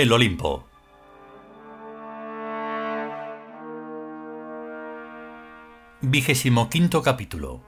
El 0.00 0.10
Olimpo. 0.12 0.66
Vigésimo 6.00 6.70
quinto 6.70 7.02
capítulo. 7.02 7.60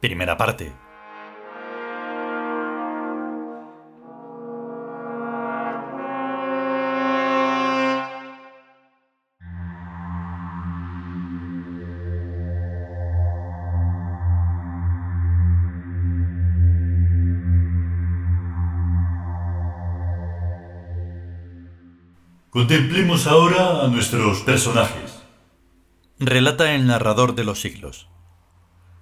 Primera 0.00 0.36
parte. 0.36 0.70
Contemplemos 22.52 23.26
ahora 23.26 23.82
a 23.82 23.88
nuestros 23.88 24.40
personajes. 24.40 25.22
Relata 26.18 26.74
el 26.74 26.86
narrador 26.86 27.34
de 27.34 27.44
los 27.44 27.62
siglos. 27.62 28.08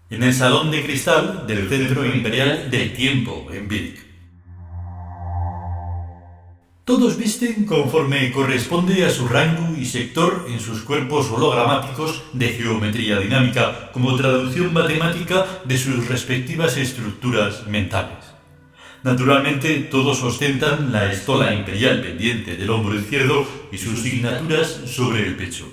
En 0.09 0.23
el 0.23 0.33
salón 0.33 0.71
de 0.71 0.85
cristal 0.85 1.49
del 1.49 1.69
Centro 1.69 2.07
Imperial 2.07 2.71
del 2.71 2.93
Tiempo 2.95 3.49
en 3.51 3.67
Birk. 3.67 4.07
Todos 6.85 7.17
visten 7.17 7.67
conforme 7.67 8.31
corresponde 8.31 9.05
a 9.05 9.11
su 9.11 9.27
rango 9.27 9.77
y 9.77 9.85
sector 9.85 10.47
en 10.49 10.61
sus 10.61 10.83
cuerpos 10.83 11.29
hologramáticos 11.33 12.23
de 12.33 12.51
geometría 12.51 13.19
dinámica 13.19 13.91
como 13.91 14.15
traducción 14.15 14.73
matemática 14.73 15.45
de 15.65 15.77
sus 15.77 16.07
respectivas 16.07 16.77
estructuras 16.77 17.67
mentales. 17.67 18.30
Naturalmente, 19.03 19.79
todos 19.91 20.23
ostentan 20.23 20.93
la 20.93 21.11
estola 21.11 21.55
imperial 21.55 22.03
pendiente 22.03 22.57
del 22.57 22.69
hombro 22.69 22.95
izquierdo 22.95 23.47
y 23.73 23.79
sus 23.79 24.01
signaturas 24.01 24.69
sobre 24.69 25.27
el 25.27 25.37
pecho. 25.37 25.73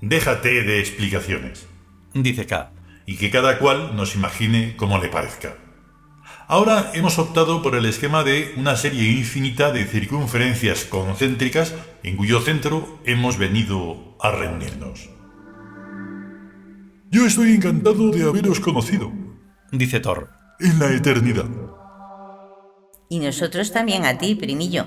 Déjate 0.00 0.62
de 0.62 0.78
explicaciones, 0.78 1.66
dice 2.14 2.46
K, 2.46 2.72
y 3.06 3.16
que 3.16 3.30
cada 3.30 3.58
cual 3.58 3.96
nos 3.96 4.14
imagine 4.14 4.76
como 4.76 4.98
le 4.98 5.08
parezca. 5.08 5.56
Ahora 6.46 6.90
hemos 6.94 7.18
optado 7.18 7.62
por 7.62 7.74
el 7.74 7.86
esquema 7.86 8.22
de 8.24 8.52
una 8.56 8.76
serie 8.76 9.10
infinita 9.10 9.72
de 9.72 9.84
circunferencias 9.84 10.84
concéntricas 10.84 11.74
en 12.02 12.16
cuyo 12.16 12.40
centro 12.40 13.00
hemos 13.04 13.38
venido 13.38 14.16
a 14.20 14.30
reunirnos. 14.30 15.08
Yo 17.10 17.26
estoy 17.26 17.52
encantado 17.52 18.10
de 18.10 18.24
haberos 18.24 18.60
conocido, 18.60 19.12
dice 19.70 20.00
Thor. 20.00 20.31
En 20.62 20.78
la 20.78 20.92
eternidad. 20.92 21.46
Y 23.08 23.18
nosotros 23.18 23.72
también 23.72 24.04
a 24.04 24.18
ti, 24.18 24.36
primillo. 24.36 24.86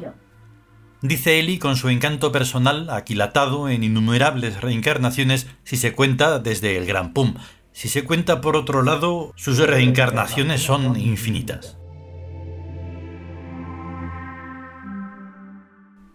Dice 1.01 1.37
Eli 1.37 1.59
con 1.59 1.75
su 1.75 1.89
encanto 1.89 2.31
personal 2.31 2.89
aquilatado 2.89 3.67
en 3.67 3.83
innumerables 3.83 4.61
reencarnaciones 4.61 5.47
si 5.65 5.75
se 5.75 5.93
cuenta 5.93 6.39
desde 6.39 6.77
el 6.77 6.85
Gran 6.85 7.11
Pum. 7.13 7.35
Si 7.73 7.89
se 7.89 8.05
cuenta 8.05 8.39
por 8.39 8.55
otro 8.55 8.83
lado, 8.83 9.33
sus 9.35 9.57
reencarnaciones 9.57 10.61
son 10.61 10.97
infinitas. 10.97 11.77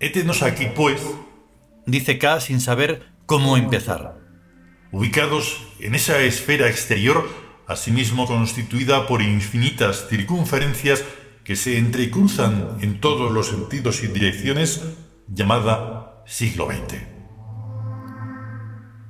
Étenos 0.01 0.43
aquí, 0.43 0.69
pues, 0.75 1.03
dice 1.85 2.19
K 2.19 2.41
sin 2.41 2.63
saber 2.63 3.03
cómo 3.27 3.59
empezar. 3.59 4.19
Ubicados 4.91 5.67
en 5.81 5.95
esa 5.95 6.19
esfera 6.21 6.69
exterior, 6.69 7.29
asimismo 7.71 8.27
constituida 8.27 9.07
por 9.07 9.23
infinitas 9.23 10.09
circunferencias 10.09 11.05
que 11.45 11.55
se 11.55 11.79
entrecruzan 11.79 12.79
en 12.81 13.01
todos 13.01 13.31
los 13.31 13.47
sentidos 13.47 14.03
y 14.03 14.09
direcciones, 14.09 14.83
llamada 15.29 16.23
siglo 16.27 16.67
XX. 16.67 16.99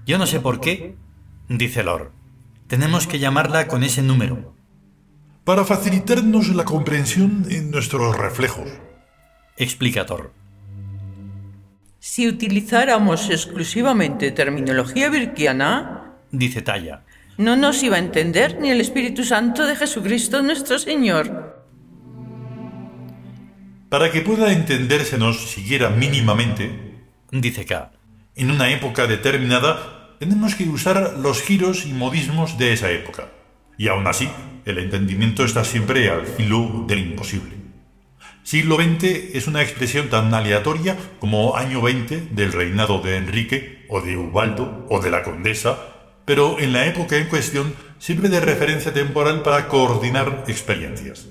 Yo 0.07 0.19
no 0.19 0.27
sé 0.27 0.41
por 0.41 0.61
qué, 0.61 0.95
dice 1.49 1.83
Lord. 1.83 2.11
Tenemos 2.67 3.07
que 3.07 3.19
llamarla 3.19 3.67
con 3.67 3.83
ese 3.83 4.03
número. 4.03 4.55
Para 5.45 5.65
facilitarnos 5.65 6.49
la 6.49 6.65
comprensión 6.65 7.47
en 7.49 7.71
nuestros 7.71 8.17
reflejos. 8.17 8.69
Explica 9.57 10.05
Thor. 10.05 10.33
Si 11.99 12.29
utilizáramos 12.29 13.31
exclusivamente 13.31 14.31
terminología 14.33 15.09
virkiana, 15.09 16.15
dice 16.31 16.63
Talla, 16.63 17.05
no 17.41 17.57
nos 17.57 17.83
iba 17.83 17.97
a 17.97 18.01
entender 18.01 18.59
ni 18.61 18.69
el 18.69 18.83
Espíritu 18.83 19.25
Santo 19.25 19.67
de 19.67 19.75
Jesucristo 19.75 20.43
nuestro 20.43 20.79
Señor. 20.79 21.65
Para 23.89 24.13
que 24.13 24.21
pueda 24.21 24.53
entendérsenos 24.53 25.51
siquiera 25.51 25.89
mínimamente, 25.89 27.01
dice 27.33 27.65
K, 27.65 27.93
en 28.37 28.51
una 28.51 28.71
época 28.71 29.07
determinada 29.07 30.17
tenemos 30.19 30.55
que 30.55 30.69
usar 30.69 31.15
los 31.19 31.41
giros 31.41 31.87
y 31.87 31.95
modismos 31.95 32.59
de 32.59 32.75
esa 32.75 32.91
época. 32.91 33.31
Y 33.79 33.89
aún 33.89 34.07
así, 34.07 34.29
el 34.67 34.77
entendimiento 34.77 35.43
está 35.43 35.65
siempre 35.65 36.11
al 36.11 36.27
filo 36.27 36.85
del 36.87 36.99
imposible. 36.99 37.55
Siglo 38.43 38.77
XX 38.77 39.05
es 39.35 39.47
una 39.47 39.63
expresión 39.63 40.11
tan 40.11 40.35
aleatoria 40.35 40.95
como 41.19 41.57
año 41.57 41.81
20 41.81 42.29
del 42.33 42.53
reinado 42.53 43.01
de 43.01 43.17
Enrique 43.17 43.87
o 43.89 44.03
de 44.03 44.19
Ubaldo 44.19 44.87
o 44.91 45.01
de 45.01 45.11
la 45.11 45.23
condesa, 45.23 45.90
pero 46.31 46.61
en 46.61 46.73
la 46.73 46.87
época 46.87 47.17
en 47.17 47.27
cuestión 47.27 47.75
sirve 47.99 48.29
de 48.29 48.39
referencia 48.39 48.93
temporal 48.93 49.43
para 49.43 49.67
coordinar 49.67 50.45
experiencias. 50.47 51.27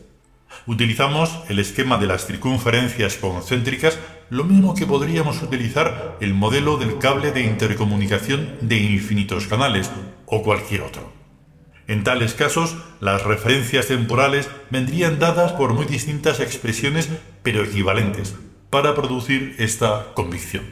Utilizamos 0.67 1.39
el 1.47 1.59
esquema 1.59 1.97
de 1.97 2.05
las 2.05 2.27
circunferencias 2.27 3.15
concéntricas, 3.15 3.97
lo 4.29 4.43
mismo 4.43 4.75
que 4.75 4.85
podríamos 4.85 5.41
utilizar 5.41 6.17
el 6.19 6.33
modelo 6.33 6.75
del 6.75 6.97
cable 6.97 7.31
de 7.31 7.43
intercomunicación 7.43 8.57
de 8.59 8.75
infinitos 8.75 9.47
canales 9.47 9.89
o 10.25 10.43
cualquier 10.43 10.81
otro. 10.81 11.13
En 11.87 12.03
tales 12.03 12.33
casos, 12.33 12.75
las 12.99 13.23
referencias 13.23 13.87
temporales 13.87 14.49
vendrían 14.69 15.17
dadas 15.17 15.53
por 15.53 15.73
muy 15.73 15.85
distintas 15.85 16.41
expresiones 16.41 17.07
pero 17.41 17.63
equivalentes 17.63 18.35
para 18.69 18.95
producir 18.95 19.55
esta 19.59 20.07
convicción. 20.13 20.65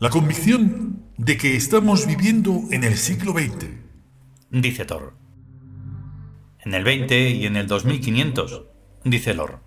La 0.00 0.10
convicción 0.10 0.90
de 1.20 1.36
que 1.36 1.54
estamos 1.54 2.06
viviendo 2.06 2.62
en 2.70 2.82
el 2.82 2.96
siglo 2.96 3.32
XX, 3.32 3.68
dice 4.50 4.86
Thor. 4.86 5.12
En 6.60 6.72
el 6.72 6.82
20 6.82 7.28
y 7.32 7.44
en 7.44 7.56
el 7.56 7.66
2500, 7.66 8.62
dice 9.04 9.34
Lor. 9.34 9.60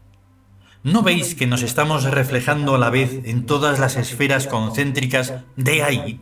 ¿No 0.82 1.04
veis 1.04 1.36
que 1.36 1.46
nos 1.46 1.62
estamos 1.62 2.06
reflejando 2.06 2.74
a 2.74 2.80
la 2.80 2.90
vez 2.90 3.20
en 3.26 3.46
todas 3.46 3.78
las 3.78 3.98
esferas 3.98 4.48
concéntricas 4.48 5.44
de 5.56 5.84
ahí? 5.84 6.20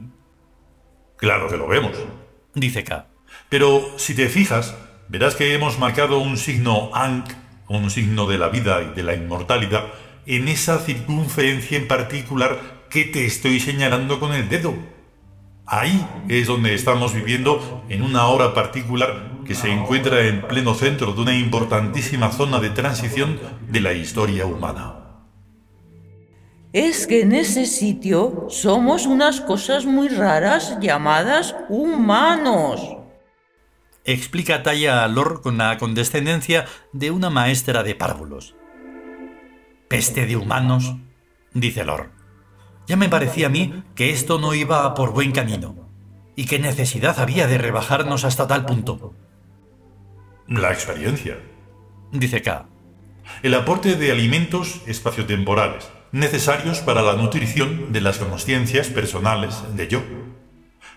Claro 1.15 1.47
que 1.47 1.55
lo 1.55 1.65
vemos, 1.65 1.93
dice 2.53 2.83
K. 2.83 3.07
Pero 3.47 3.97
si 3.97 4.13
te 4.13 4.27
fijas, 4.27 4.75
verás 5.07 5.35
que 5.35 5.55
hemos 5.55 5.79
marcado 5.79 6.19
un 6.19 6.35
signo 6.35 6.93
Ankh, 6.93 7.31
un 7.69 7.89
signo 7.89 8.27
de 8.27 8.37
la 8.37 8.49
vida 8.49 8.81
y 8.81 8.93
de 8.93 9.03
la 9.03 9.15
inmortalidad, 9.15 9.85
en 10.25 10.49
esa 10.49 10.79
circunferencia 10.79 11.77
en 11.77 11.87
particular 11.87 12.81
que 12.89 13.05
te 13.05 13.25
estoy 13.25 13.61
señalando 13.61 14.19
con 14.19 14.33
el 14.33 14.49
dedo. 14.49 15.00
Ahí 15.73 16.05
es 16.27 16.47
donde 16.47 16.73
estamos 16.73 17.13
viviendo 17.13 17.81
en 17.87 18.03
una 18.03 18.27
hora 18.27 18.53
particular 18.53 19.39
que 19.45 19.55
se 19.55 19.71
encuentra 19.71 20.19
en 20.27 20.41
pleno 20.41 20.73
centro 20.73 21.13
de 21.13 21.21
una 21.21 21.33
importantísima 21.33 22.29
zona 22.29 22.59
de 22.59 22.71
transición 22.71 23.39
de 23.69 23.79
la 23.79 23.93
historia 23.93 24.45
humana. 24.45 25.23
Es 26.73 27.07
que 27.07 27.21
en 27.21 27.31
ese 27.31 27.65
sitio 27.65 28.47
somos 28.49 29.05
unas 29.05 29.39
cosas 29.39 29.85
muy 29.85 30.09
raras 30.09 30.77
llamadas 30.81 31.55
humanos. 31.69 32.81
Explica 34.03 34.63
Talla 34.63 35.05
a 35.05 35.07
Lor 35.07 35.41
con 35.41 35.57
la 35.57 35.77
condescendencia 35.77 36.65
de 36.91 37.11
una 37.11 37.29
maestra 37.29 37.81
de 37.83 37.95
párvulos. 37.95 38.55
Peste 39.87 40.25
de 40.25 40.35
humanos, 40.35 40.97
dice 41.53 41.85
Lor. 41.85 42.20
Ya 42.87 42.97
me 42.97 43.09
parecía 43.09 43.47
a 43.47 43.49
mí 43.49 43.83
que 43.95 44.11
esto 44.11 44.39
no 44.39 44.53
iba 44.53 44.93
por 44.93 45.13
buen 45.13 45.31
camino. 45.31 45.75
¿Y 46.35 46.45
qué 46.45 46.59
necesidad 46.59 47.19
había 47.19 47.47
de 47.47 47.57
rebajarnos 47.57 48.23
hasta 48.23 48.47
tal 48.47 48.65
punto? 48.65 49.13
La 50.47 50.71
experiencia. 50.71 51.39
Dice 52.11 52.41
K. 52.41 52.65
El 53.43 53.53
aporte 53.53 53.95
de 53.95 54.11
alimentos 54.11 54.81
espaciotemporales, 54.87 55.89
necesarios 56.11 56.79
para 56.79 57.01
la 57.01 57.13
nutrición 57.13 57.93
de 57.93 58.01
las 58.01 58.17
conciencias 58.17 58.87
personales 58.87 59.55
de 59.75 59.87
yo. 59.87 60.01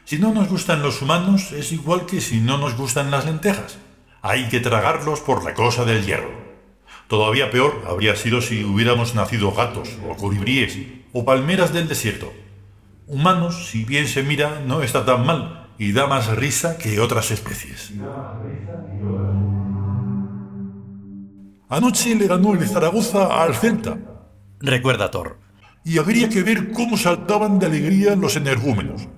Si 0.05 0.19
no 0.19 0.33
nos 0.33 0.49
gustan 0.49 0.83
los 0.83 1.01
humanos, 1.03 1.53
es 1.53 1.73
igual 1.73 2.07
que 2.07 2.21
si 2.21 2.41
no 2.41 2.59
nos 2.59 2.77
gustan 2.77 3.11
las 3.11 3.25
lentejas. 3.25 3.79
Hay 4.23 4.49
que 4.49 4.61
tragarlos 4.61 5.21
por 5.21 5.45
la 5.45 5.55
cosa 5.55 5.85
del 5.85 6.05
hierro. 6.05 6.33
Todavía 7.09 7.51
peor 7.51 7.85
habría 7.87 8.17
sido 8.17 8.41
si 8.41 8.65
hubiéramos 8.65 9.15
nacido 9.15 9.53
gatos 9.53 9.91
o 10.09 10.17
colibríes 10.17 10.77
o 11.15 11.25
palmeras 11.25 11.73
del 11.73 11.89
desierto. 11.89 12.35
Humanos, 13.07 13.69
si 13.71 13.85
bien 13.85 14.09
se 14.09 14.23
mira, 14.23 14.61
no 14.67 14.83
está 14.83 15.07
tan 15.07 15.25
mal 15.25 15.71
y 15.79 15.93
da 15.93 16.07
más 16.07 16.37
risa 16.37 16.77
que 16.77 17.01
otras 17.01 17.31
especies. 17.31 17.93
Anoche 21.69 22.15
le 22.17 22.27
ganó 22.27 22.53
el 22.55 22.69
Zaragoza 22.69 23.43
al 23.43 23.55
Celta. 23.55 23.97
Recuerda 24.61 25.11
Thor. 25.11 25.39
Y 25.85 25.99
habría 25.99 26.29
que 26.29 26.43
ver 26.43 26.73
cómo 26.73 26.97
saltaban 26.97 27.59
de 27.59 27.67
alegría 27.67 28.17
los 28.17 28.37
energúmenos. 28.37 29.09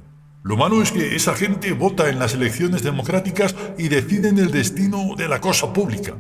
Lo 0.43 0.57
malo 0.57 0.83
es 0.83 0.93
que 0.93 1.17
esa 1.17 1.35
gente 1.35 1.73
vota 1.73 2.09
en 2.09 2.19
las 2.19 2.35
elecciones 2.35 2.83
democráticas 2.83 3.57
y 3.79 3.89
deciden 3.89 4.39
el 4.39 4.51
destino 4.51 5.17
de 5.17 5.29
la 5.29 5.41
cosa 5.41 5.73
pública. 5.73 6.15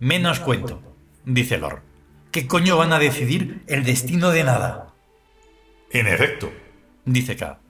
Menos 0.00 0.40
cuento, 0.40 0.82
dice 1.24 1.56
Lord. 1.58 1.93
¿Qué 2.34 2.48
coño 2.48 2.76
van 2.76 2.92
a 2.92 2.98
decidir 2.98 3.62
el 3.68 3.84
destino 3.84 4.30
de 4.30 4.42
nada? 4.42 4.92
En 5.92 6.08
efecto, 6.08 6.50
dice 7.04 7.36
K. 7.36 7.60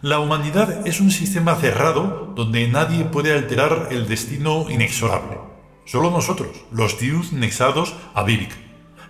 La 0.00 0.20
humanidad 0.20 0.86
es 0.86 1.00
un 1.00 1.10
sistema 1.10 1.56
cerrado 1.56 2.32
donde 2.36 2.68
nadie 2.68 3.04
puede 3.04 3.32
alterar 3.32 3.88
el 3.90 4.06
destino 4.06 4.70
inexorable. 4.70 5.38
Solo 5.86 6.12
nosotros, 6.12 6.50
los 6.70 6.98
Tius 6.98 7.32
nexados 7.32 7.96
a 8.14 8.22
Vivik, 8.22 8.52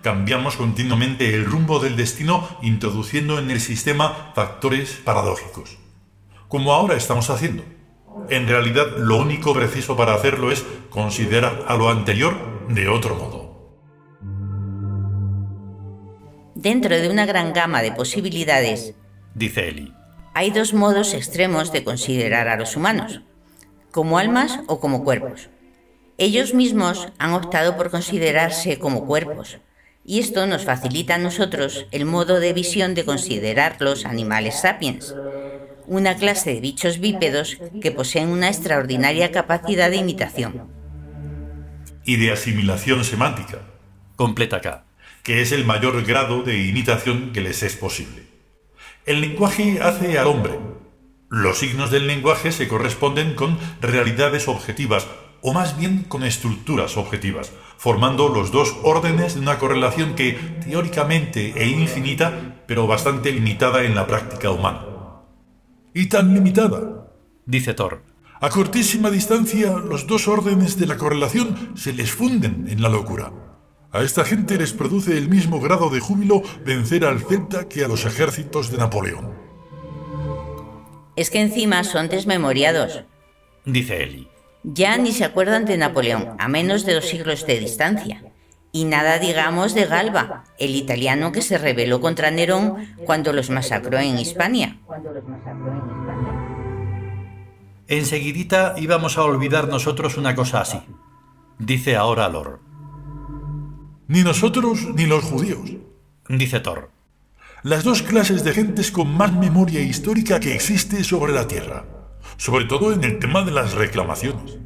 cambiamos 0.01 0.55
continuamente 0.55 1.35
el 1.35 1.45
rumbo 1.45 1.77
del 1.77 1.95
destino 1.95 2.49
introduciendo 2.63 3.37
en 3.37 3.51
el 3.51 3.61
sistema 3.61 4.31
factores 4.33 4.93
paradójicos. 4.93 5.77
Como 6.47 6.73
ahora 6.73 6.95
estamos 6.95 7.29
haciendo. 7.29 7.63
En 8.31 8.47
realidad, 8.47 8.87
lo 8.97 9.17
único 9.17 9.53
preciso 9.53 9.95
para 9.95 10.15
hacerlo 10.15 10.51
es 10.51 10.65
considerar 10.89 11.65
a 11.67 11.75
lo 11.75 11.89
anterior 11.89 12.33
de 12.67 12.89
otro 12.89 13.13
modo. 13.13 13.32
Dentro 16.63 16.95
de 16.95 17.09
una 17.09 17.25
gran 17.25 17.51
gama 17.51 17.81
de 17.81 17.91
posibilidades, 17.91 18.93
dice 19.35 19.67
Eli, 19.67 19.93
hay 20.33 20.49
dos 20.49 20.73
modos 20.73 21.13
extremos 21.13 21.73
de 21.73 21.83
considerar 21.83 22.47
a 22.47 22.55
los 22.55 22.77
humanos, 22.77 23.19
como 23.91 24.17
almas 24.17 24.61
o 24.67 24.79
como 24.79 25.03
cuerpos. 25.03 25.49
Ellos 26.17 26.53
mismos 26.53 27.09
han 27.19 27.33
optado 27.33 27.75
por 27.75 27.91
considerarse 27.91 28.79
como 28.79 29.05
cuerpos, 29.05 29.57
y 30.05 30.21
esto 30.21 30.47
nos 30.47 30.63
facilita 30.63 31.15
a 31.15 31.17
nosotros 31.17 31.85
el 31.91 32.05
modo 32.05 32.39
de 32.39 32.53
visión 32.53 32.93
de 32.93 33.03
considerar 33.03 33.75
los 33.81 34.05
animales 34.05 34.61
sapiens, 34.61 35.13
una 35.85 36.15
clase 36.15 36.53
de 36.53 36.61
bichos 36.61 36.99
bípedos 36.99 37.57
que 37.81 37.91
poseen 37.91 38.29
una 38.29 38.47
extraordinaria 38.47 39.33
capacidad 39.33 39.89
de 39.89 39.97
imitación. 39.97 40.69
Y 42.05 42.15
de 42.15 42.31
asimilación 42.31 43.03
semántica. 43.03 43.59
Completa 44.15 44.55
acá. 44.55 44.85
Que 45.23 45.41
es 45.41 45.53
el 45.53 45.65
mayor 45.65 46.03
grado 46.03 46.43
de 46.43 46.67
imitación 46.67 47.31
que 47.31 47.39
les 47.39 47.63
es 47.63 47.77
posible. 47.77 48.27
El 49.05 49.21
lenguaje 49.21 49.81
hace 49.81 50.19
al 50.19 50.27
hombre. 50.27 50.59
Los 51.29 51.59
signos 51.59 51.91
del 51.91 52.07
lenguaje 52.07 52.51
se 52.51 52.67
corresponden 52.67 53.33
con 53.33 53.57
realidades 53.81 54.49
objetivas, 54.49 55.07
o 55.41 55.53
más 55.53 55.77
bien 55.77 56.03
con 56.03 56.23
estructuras 56.23 56.97
objetivas, 56.97 57.53
formando 57.77 58.27
los 58.27 58.51
dos 58.51 58.75
órdenes 58.83 59.35
de 59.35 59.39
una 59.39 59.59
correlación 59.59 60.15
que, 60.15 60.33
teóricamente 60.63 61.53
e 61.55 61.67
infinita, 61.67 62.61
pero 62.67 62.85
bastante 62.85 63.31
limitada 63.31 63.83
en 63.83 63.95
la 63.95 64.05
práctica 64.05 64.51
humana. 64.51 64.85
Y 65.93 66.07
tan 66.07 66.33
limitada, 66.33 67.07
dice 67.45 67.73
Thor. 67.73 68.03
A 68.41 68.49
cortísima 68.49 69.09
distancia, 69.09 69.71
los 69.77 70.05
dos 70.05 70.27
órdenes 70.27 70.77
de 70.77 70.85
la 70.85 70.97
correlación 70.97 71.71
se 71.75 71.93
les 71.93 72.11
funden 72.11 72.67
en 72.67 72.81
la 72.81 72.89
locura. 72.89 73.52
A 73.93 74.01
esta 74.01 74.25
gente 74.25 74.57
les 74.57 74.73
produce 74.73 75.15
el 75.15 75.29
mismo 75.29 75.59
grado 75.59 75.91
de 75.91 75.99
júbilo 75.99 76.41
vencer 76.65 77.05
al 77.05 77.19
Celta 77.19 77.69
que 77.69 77.85
a 77.85 77.87
los 77.87 78.05
ejércitos 78.05 78.71
de 78.71 78.79
Napoleón. 78.79 79.31
Es 81.15 81.29
que 81.29 81.39
encima 81.39 81.83
son 81.83 82.09
desmemoriados, 82.09 83.03
dice 83.65 84.01
Eli. 84.01 84.27
Ya 84.63 84.97
ni 84.97 85.11
se 85.11 85.25
acuerdan 85.25 85.65
de 85.65 85.77
Napoleón, 85.77 86.35
a 86.39 86.47
menos 86.47 86.87
de 86.87 86.95
dos 86.95 87.05
siglos 87.05 87.45
de 87.45 87.59
distancia. 87.59 88.23
Y 88.71 88.85
nada 88.85 89.19
digamos 89.19 89.75
de 89.75 89.85
Galba, 89.85 90.45
el 90.57 90.73
italiano 90.73 91.31
que 91.31 91.43
se 91.43 91.59
rebeló 91.59 92.01
contra 92.01 92.31
Nerón 92.31 92.95
cuando 93.05 93.31
los 93.31 93.51
masacró 93.51 93.99
en 93.99 94.17
Hispania. 94.17 94.79
Enseguidita 97.87 98.73
íbamos 98.77 99.19
a 99.19 99.23
olvidar 99.23 99.67
nosotros 99.67 100.17
una 100.17 100.33
cosa 100.33 100.61
así. 100.61 100.81
Dice 101.59 101.95
ahora 101.95 102.27
Lor. 102.27 102.72
Ni 104.07 104.23
nosotros 104.23 104.87
ni 104.95 105.05
los 105.05 105.23
judíos. 105.23 105.69
Dice 106.29 106.59
Thor. 106.59 106.91
Las 107.63 107.83
dos 107.83 108.01
clases 108.01 108.43
de 108.43 108.53
gentes 108.53 108.91
con 108.91 109.15
más 109.15 109.33
memoria 109.33 109.81
histórica 109.81 110.39
que 110.39 110.53
existe 110.53 111.03
sobre 111.03 111.33
la 111.33 111.47
Tierra 111.47 111.85
sobre 112.37 112.65
todo 112.65 112.93
en 112.93 113.03
el 113.03 113.19
tema 113.19 113.43
de 113.43 113.51
las 113.51 113.73
reclamaciones. 113.73 114.57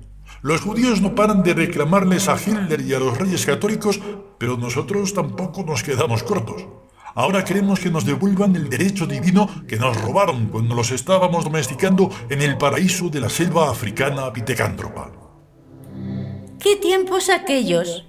Los 0.42 0.62
judíos 0.62 1.02
no 1.02 1.16
paran 1.16 1.44
de 1.44 1.54
reclamarles 1.54 2.30
a 2.30 2.38
Hitler 2.38 2.82
y 2.82 2.94
a 2.94 3.00
los 3.00 3.18
reyes 3.18 3.46
católicos, 3.46 4.00
pero 4.38 4.58
nosotros 4.58 5.14
tampoco 5.14 5.64
nos 5.64 5.84
quedamos 5.84 6.24
cortos. 6.24 6.66
Ahora 7.16 7.44
queremos 7.44 7.80
que 7.80 7.90
nos 7.90 8.06
devuelvan 8.06 8.56
el 8.56 8.70
derecho 8.70 9.08
divino 9.08 9.50
que 9.68 9.78
nos 9.78 10.00
robaron 10.00 10.48
cuando 10.48 10.76
los 10.76 10.92
estábamos 10.92 11.44
domesticando 11.44 12.12
en 12.30 12.44
el 12.44 12.58
paraíso 12.58 13.10
de 13.10 13.22
la 13.22 13.30
selva 13.30 13.72
africana 13.72 14.32
pitecántropa. 14.32 15.12
¿Qué 16.60 16.76
tiempos 16.76 17.30
aquellos? 17.30 18.06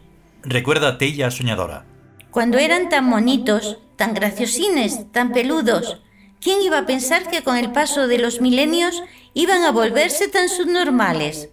Recuerda 0.49 0.99
Tella 0.99 1.31
soñadora. 1.31 1.85
Cuando 2.31 2.59
eran 2.59 2.89
tan 2.89 3.05
monitos, 3.05 3.79
tan 3.97 4.15
graciosines, 4.15 5.11
tan 5.13 5.33
peludos, 5.33 6.03
¿Quién 6.41 6.63
iba 6.63 6.79
a 6.79 6.87
pensar 6.87 7.29
que 7.29 7.43
con 7.43 7.57
el 7.57 7.73
paso 7.73 8.07
de 8.07 8.19
los 8.19 8.41
milenios 8.41 9.03
iban 9.35 9.65
a 9.65 9.73
volverse 9.73 10.29
tan 10.29 10.49
subnormales? 10.49 11.51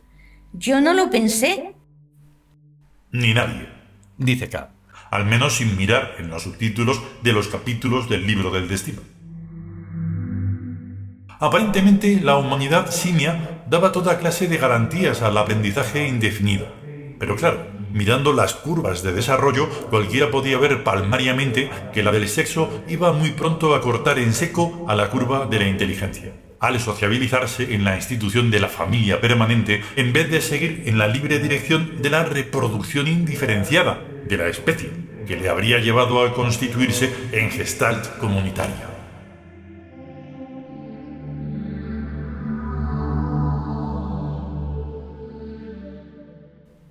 Yo 0.54 0.80
no 0.80 0.94
lo 0.94 1.10
pensé. 1.10 1.76
Ni 3.12 3.34
nadie, 3.34 3.68
dice 4.18 4.48
K. 4.48 4.72
Al 5.10 5.26
menos 5.26 5.56
sin 5.56 5.76
mirar 5.76 6.16
en 6.20 6.30
los 6.30 6.44
subtítulos 6.44 7.02
de 7.24 7.34
los 7.34 7.48
capítulos 7.48 8.10
del 8.10 8.28
libro 8.28 8.52
del 8.52 8.68
destino. 8.68 9.02
Aparentemente, 11.40 12.22
la 12.22 12.38
humanidad 12.38 12.92
simia 12.92 13.64
daba 13.68 13.92
toda 13.92 14.20
clase 14.20 14.48
de 14.48 14.58
garantías 14.58 15.22
al 15.22 15.38
aprendizaje 15.38 16.08
indefinido. 16.08 16.68
Pero 17.20 17.36
claro, 17.36 17.68
mirando 17.96 18.34
las 18.34 18.54
curvas 18.54 19.04
de 19.04 19.14
desarrollo, 19.14 19.70
cualquiera 19.90 20.30
podía 20.30 20.58
ver 20.58 20.84
palmariamente 20.84 21.70
que 21.94 22.04
la 22.04 22.12
del 22.12 22.28
sexo 22.28 22.84
iba 22.90 23.14
muy 23.14 23.32
pronto 23.32 23.74
a 23.74 23.80
cortar 23.80 24.20
en 24.20 24.34
seco 24.34 24.86
a 24.90 24.96
la 24.96 25.10
curva 25.10 25.46
de 25.46 25.60
la 25.60 25.70
inteligencia, 25.70 26.34
al 26.60 26.78
sociabilizarse 26.82 27.74
en 27.74 27.86
la 27.86 27.96
institución 27.96 28.52
de 28.52 28.60
la 28.60 28.68
familia 28.68 29.22
permanente 29.22 29.82
en 29.96 30.12
vez 30.12 30.30
de 30.30 30.42
seguir 30.42 30.84
en 30.88 30.98
la 30.98 31.08
libre 31.08 31.40
dirección 31.40 32.02
de 32.02 32.10
la 32.10 32.26
reproducción 32.26 33.08
indiferenciada 33.08 34.02
de 34.28 34.38
la 34.38 34.48
especie, 34.48 34.90
que 35.26 35.38
le 35.38 35.48
habría 35.48 35.80
llevado 35.80 36.22
a 36.22 36.34
constituirse 36.34 37.14
en 37.32 37.50
gestalt 37.50 38.18
comunitaria. 38.18 38.90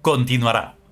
Continuará. 0.01 0.84